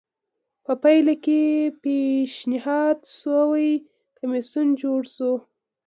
په 0.65 0.73
پایله 0.81 1.15
کې 1.25 1.41
پېشنهاد 1.81 2.99
شوی 3.19 3.69
کمېسیون 4.17 4.67
جوړ 4.81 5.01
شو 5.13 5.33